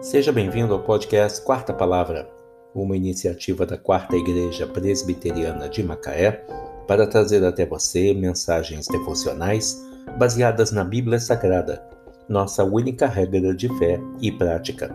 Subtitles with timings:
[0.00, 2.26] Seja bem-vindo ao podcast Quarta Palavra,
[2.74, 6.42] uma iniciativa da Quarta Igreja Presbiteriana de Macaé
[6.88, 9.78] para trazer até você mensagens devocionais
[10.18, 11.86] baseadas na Bíblia Sagrada,
[12.26, 14.90] nossa única regra de fé e prática.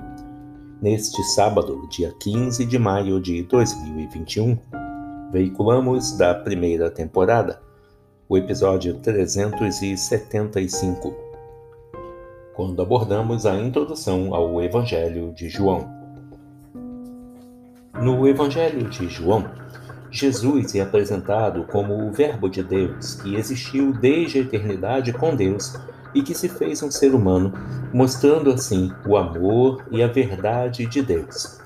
[0.82, 4.58] Neste sábado, dia 15 de maio de 2021,
[5.32, 7.62] veiculamos da primeira temporada
[8.28, 11.25] o episódio 375
[12.56, 15.94] quando abordamos a introdução ao Evangelho de João.
[18.02, 19.46] No Evangelho de João,
[20.10, 25.78] Jesus é apresentado como o Verbo de Deus, que existiu desde a eternidade com Deus
[26.14, 27.52] e que se fez um ser humano,
[27.94, 31.60] mostrando assim o amor e a verdade de Deus.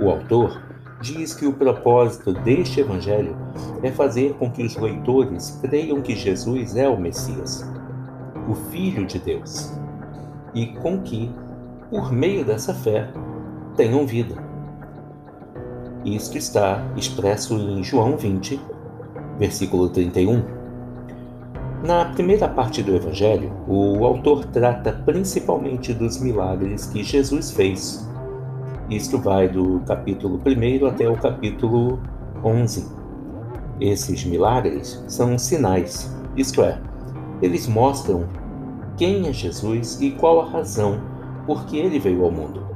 [0.00, 0.62] O autor
[1.02, 3.36] diz que o propósito deste Evangelho
[3.82, 7.70] é fazer com que os leitores creiam que Jesus é o Messias,
[8.48, 9.70] o Filho de Deus,
[10.56, 11.30] e com que,
[11.90, 13.12] por meio dessa fé,
[13.76, 14.34] tenham vida.
[16.02, 18.58] Isto está expresso em João 20,
[19.38, 20.42] versículo 31.
[21.84, 28.08] Na primeira parte do Evangelho, o autor trata principalmente dos milagres que Jesus fez.
[28.88, 32.00] Isto vai do capítulo 1 até o capítulo
[32.42, 32.86] 11.
[33.78, 36.80] Esses milagres são sinais, isto é,
[37.42, 38.26] eles mostram
[38.96, 41.00] quem é Jesus e qual a razão
[41.46, 42.66] por que ele veio ao mundo.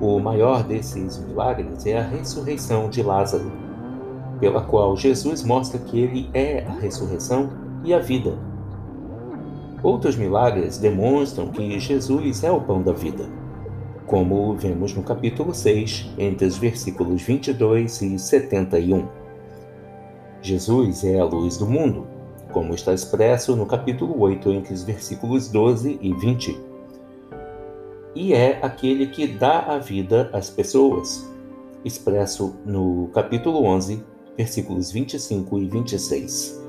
[0.00, 3.52] O maior desses milagres é a ressurreição de Lázaro,
[4.40, 7.50] pela qual Jesus mostra que ele é a ressurreição
[7.84, 8.36] e a vida.
[9.82, 13.28] Outros milagres demonstram que Jesus é o pão da vida,
[14.06, 19.06] como vemos no capítulo 6, entre os versículos 22 e 71.
[20.40, 22.06] Jesus é a luz do mundo,
[22.52, 26.60] como está expresso no capítulo 8, entre os versículos 12 e 20.
[28.14, 31.28] E é aquele que dá a vida às pessoas,
[31.84, 34.04] expresso no capítulo 11,
[34.36, 36.62] versículos 25 e 26.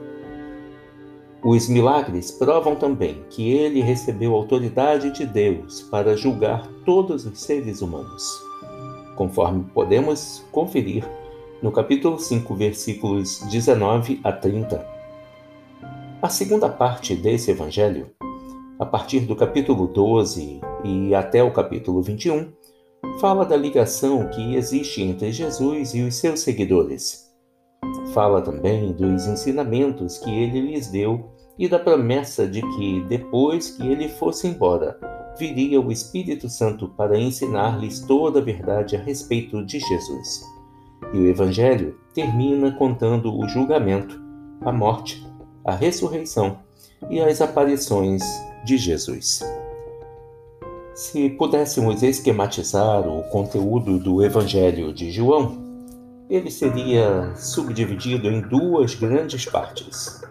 [1.43, 7.81] Os milagres provam também que ele recebeu autoridade de Deus para julgar todos os seres
[7.81, 8.25] humanos,
[9.17, 11.05] conforme podemos conferir
[11.61, 14.92] no capítulo 5, versículos 19 a 30.
[16.23, 18.09] A segunda parte desse evangelho,
[18.79, 22.49] a partir do capítulo 12 e até o capítulo 21,
[23.19, 27.29] fala da ligação que existe entre Jesus e os seus seguidores.
[28.13, 31.29] Fala também dos ensinamentos que ele lhes deu
[31.59, 34.97] e da promessa de que, depois que ele fosse embora,
[35.37, 40.41] viria o Espírito Santo para ensinar-lhes toda a verdade a respeito de Jesus.
[41.13, 44.23] E o Evangelho termina contando o julgamento,
[44.61, 45.32] a morte
[45.65, 46.59] a ressurreição
[47.09, 48.23] e as aparições
[48.65, 49.41] de Jesus.
[50.93, 55.57] Se pudéssemos esquematizar o conteúdo do Evangelho de João,
[56.29, 60.21] ele seria subdividido em duas grandes partes: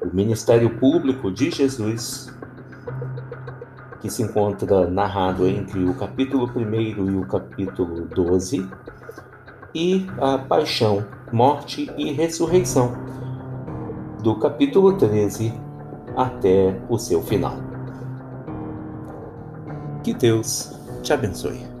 [0.00, 2.32] o ministério público de Jesus,
[4.00, 8.68] que se encontra narrado entre o capítulo 1 e o capítulo 12,
[9.74, 12.96] e a paixão, morte e ressurreição,
[14.22, 15.52] do capítulo 13
[16.16, 17.54] até o seu final.
[20.02, 21.77] Que Deus te abençoe.